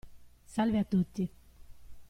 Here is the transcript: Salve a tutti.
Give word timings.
Salve 0.53 0.79
a 0.79 0.83
tutti. 0.83 1.31